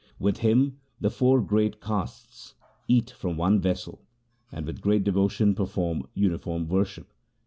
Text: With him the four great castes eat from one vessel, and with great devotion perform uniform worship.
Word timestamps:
With 0.17 0.37
him 0.37 0.79
the 0.99 1.11
four 1.11 1.39
great 1.43 1.79
castes 1.79 2.55
eat 2.87 3.11
from 3.11 3.37
one 3.37 3.59
vessel, 3.61 4.01
and 4.51 4.65
with 4.65 4.81
great 4.81 5.03
devotion 5.03 5.53
perform 5.53 6.07
uniform 6.15 6.67
worship. 6.67 7.13